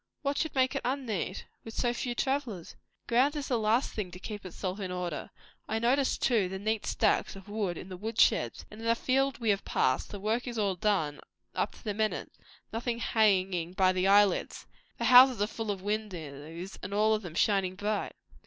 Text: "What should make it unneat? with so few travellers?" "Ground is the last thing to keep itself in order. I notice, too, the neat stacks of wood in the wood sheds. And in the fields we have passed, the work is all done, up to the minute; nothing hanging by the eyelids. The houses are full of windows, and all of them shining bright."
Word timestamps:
"What 0.23 0.39
should 0.39 0.55
make 0.55 0.73
it 0.73 0.81
unneat? 0.83 1.45
with 1.63 1.75
so 1.75 1.93
few 1.93 2.15
travellers?" 2.15 2.75
"Ground 3.05 3.35
is 3.35 3.49
the 3.49 3.59
last 3.59 3.91
thing 3.93 4.09
to 4.09 4.17
keep 4.19 4.43
itself 4.43 4.79
in 4.79 4.91
order. 4.91 5.29
I 5.69 5.77
notice, 5.77 6.17
too, 6.17 6.49
the 6.49 6.57
neat 6.57 6.87
stacks 6.87 7.35
of 7.35 7.47
wood 7.47 7.77
in 7.77 7.89
the 7.89 7.97
wood 7.97 8.19
sheds. 8.19 8.65
And 8.71 8.81
in 8.81 8.87
the 8.87 8.95
fields 8.95 9.39
we 9.39 9.51
have 9.51 9.63
passed, 9.63 10.09
the 10.09 10.19
work 10.19 10.47
is 10.47 10.57
all 10.57 10.73
done, 10.73 11.19
up 11.53 11.73
to 11.75 11.83
the 11.83 11.93
minute; 11.93 12.31
nothing 12.73 12.97
hanging 12.97 13.73
by 13.73 13.91
the 13.91 14.07
eyelids. 14.07 14.65
The 14.97 15.05
houses 15.05 15.39
are 15.39 15.45
full 15.45 15.69
of 15.69 15.83
windows, 15.83 16.79
and 16.81 16.95
all 16.95 17.13
of 17.13 17.21
them 17.21 17.35
shining 17.35 17.75
bright." 17.75 18.15